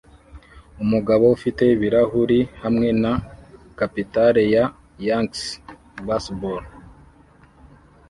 [0.83, 3.13] Umugabo ufite ibirahuri hamwe na
[3.79, 4.65] capitale ya
[5.05, 5.43] yankees
[6.07, 6.63] baseball